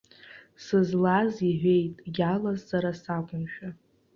[0.63, 3.69] Сызлаз, иҳәеит, иалаз сара сакәымшәа.